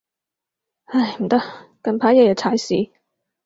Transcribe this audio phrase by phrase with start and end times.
[0.85, 1.37] 唉，唔得，
[1.83, 2.91] 近排日日踩屎